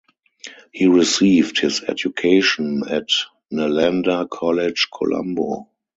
He 0.71 0.87
received 0.87 1.59
his 1.59 1.83
education 1.83 2.81
at 2.89 3.09
Nalanda 3.53 4.27
College 4.27 4.87
Colombo. 4.91 5.67